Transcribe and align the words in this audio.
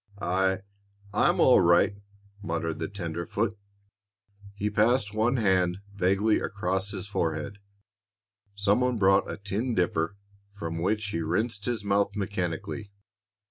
"I 0.17 0.61
I'm 1.13 1.39
all 1.39 1.61
right," 1.61 1.93
muttered 2.41 2.79
the 2.79 2.87
tenderfoot. 2.87 3.55
He 4.55 4.71
passed 4.71 5.13
one 5.13 5.37
hand 5.37 5.77
vaguely 5.93 6.39
across 6.39 6.89
his 6.89 7.07
forehead. 7.07 7.59
Some 8.55 8.81
one 8.81 8.97
brought 8.97 9.29
a 9.31 9.37
tin 9.37 9.75
dipper, 9.75 10.17
from 10.53 10.79
which 10.81 11.05
he 11.09 11.19
rinsed 11.21 11.65
his 11.65 11.83
mouth 11.83 12.15
mechanically. 12.15 12.89